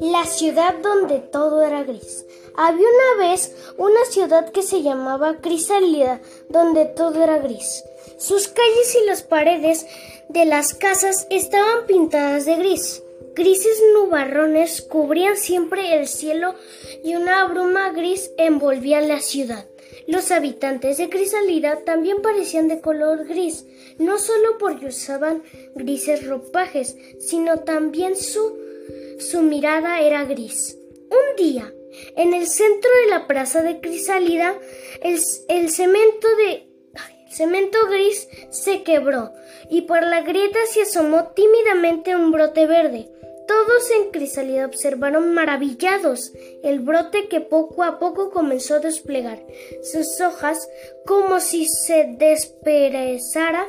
[0.00, 2.26] La ciudad donde todo era gris.
[2.54, 7.84] Había una vez una ciudad que se llamaba Crisálida, donde todo era gris.
[8.18, 9.86] Sus calles y las paredes
[10.28, 13.02] de las casas estaban pintadas de gris.
[13.34, 16.54] Grises nubarrones cubrían siempre el cielo
[17.02, 19.66] y una bruma gris envolvía la ciudad.
[20.06, 23.66] Los habitantes de Crisálida también parecían de color gris,
[23.98, 25.42] no solo porque usaban
[25.74, 28.62] grises ropajes, sino también su
[29.18, 30.78] su mirada era gris.
[31.10, 31.72] Un día,
[32.16, 34.58] en el centro de la plaza de Crisálida,
[35.02, 36.66] el, cemento de
[37.32, 39.32] cemento gris se quebró
[39.70, 43.08] y por la grieta se asomó tímidamente un brote verde.
[43.48, 46.32] Todos en Crisálida observaron maravillados
[46.62, 49.42] el brote que poco a poco comenzó a desplegar
[49.82, 50.68] sus hojas
[51.04, 53.66] como si se desperezara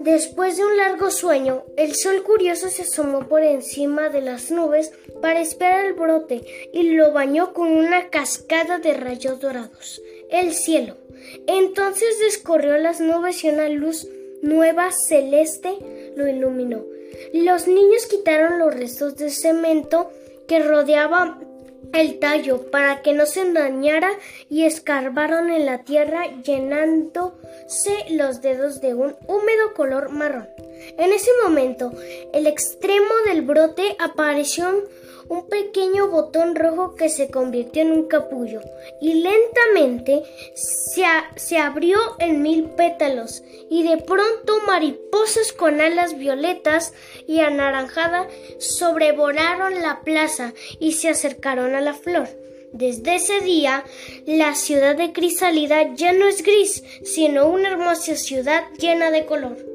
[0.00, 4.92] Después de un largo sueño, el sol curioso se asomó por encima de las nubes
[5.20, 10.00] para esperar el brote y lo bañó con una cascada de rayos dorados.
[10.30, 10.96] El cielo.
[11.46, 14.06] Entonces descorrió las nubes y una luz
[14.42, 15.78] nueva celeste
[16.16, 16.84] lo iluminó.
[17.32, 20.10] Los niños quitaron los restos de cemento
[20.46, 21.38] que rodeaba
[21.92, 24.10] el tallo para que no se dañara
[24.50, 30.48] y escarbaron en la tierra llenándose los dedos de un húmedo color marrón.
[30.98, 31.92] En ese momento,
[32.32, 34.84] el extremo del brote apareció
[35.28, 38.60] un pequeño botón rojo que se convirtió en un capullo
[39.00, 40.22] y lentamente
[40.54, 41.04] se,
[41.36, 46.92] se, abrió en mil pétalos y de pronto mariposas con alas violetas
[47.26, 48.26] y anaranjadas
[48.58, 52.28] sobrevolaron la plaza y se acercaron a la flor.
[52.72, 53.84] Desde ese día,
[54.26, 59.67] la ciudad de Crisálida ya no es gris, sino una hermosa ciudad llena de color.